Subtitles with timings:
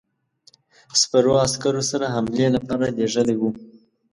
[1.01, 3.49] سپرو عسکرو سره حملې لپاره لېږلی وو.